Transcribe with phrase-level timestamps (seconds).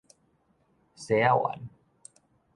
[0.95, 1.59] 西仔灣